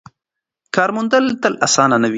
کار 0.75 0.89
موندل 0.97 1.25
تل 1.41 1.53
اسانه 1.65 1.97
نه 2.03 2.07
وي. 2.07 2.09